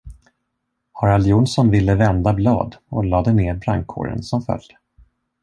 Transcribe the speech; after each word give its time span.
Harald 0.93 1.27
Jonsson 1.27 1.69
ville 1.71 1.95
vända 1.95 2.33
blad 2.33 2.75
och 2.89 3.05
lade 3.05 3.33
ned 3.33 3.59
brandkåren 3.59 4.23
som 4.23 4.41
följd. 4.41 4.71